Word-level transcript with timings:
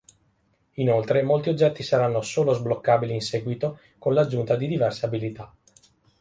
Inoltre, 0.81 1.21
molti 1.21 1.49
oggetti 1.49 1.83
saranno 1.83 2.21
solo 2.23 2.53
sbloccabili 2.53 3.13
in 3.13 3.21
seguito 3.21 3.77
con 3.99 4.15
l'aggiunta 4.15 4.55
di 4.55 4.65
diverse 4.65 5.05
abilità. 5.05 5.53